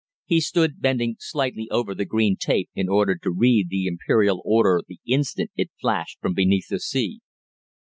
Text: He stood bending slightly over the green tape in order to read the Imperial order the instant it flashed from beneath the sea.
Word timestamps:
He 0.25 0.41
stood 0.41 0.81
bending 0.81 1.17
slightly 1.19 1.67
over 1.69 1.93
the 1.93 2.05
green 2.05 2.35
tape 2.35 2.71
in 2.73 2.89
order 2.89 3.15
to 3.17 3.29
read 3.29 3.69
the 3.69 3.85
Imperial 3.85 4.41
order 4.43 4.81
the 4.87 4.99
instant 5.05 5.51
it 5.55 5.69
flashed 5.79 6.17
from 6.19 6.33
beneath 6.33 6.69
the 6.69 6.79
sea. 6.79 7.19